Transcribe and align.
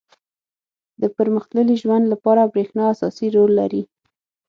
•د 1.01 1.03
پرمختللي 1.17 1.75
ژوند 1.81 2.05
لپاره 2.13 2.51
برېښنا 2.53 2.83
اساسي 2.93 3.27
رول 3.35 3.51
لري. 3.61 3.83